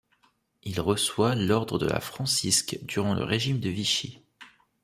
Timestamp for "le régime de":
3.13-3.69